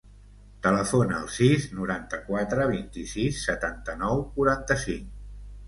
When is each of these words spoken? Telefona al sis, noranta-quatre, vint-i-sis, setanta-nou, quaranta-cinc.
Telefona 0.67 1.19
al 1.23 1.27
sis, 1.33 1.67
noranta-quatre, 1.81 2.67
vint-i-sis, 2.73 3.45
setanta-nou, 3.51 4.27
quaranta-cinc. 4.41 5.17